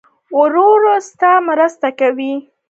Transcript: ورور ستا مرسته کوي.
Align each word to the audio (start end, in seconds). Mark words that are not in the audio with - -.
ورور 0.39 0.81
ستا 1.09 1.31
مرسته 1.47 1.87
کوي. 1.99 2.33